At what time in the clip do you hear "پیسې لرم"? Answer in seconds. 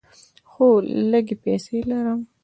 1.43-2.19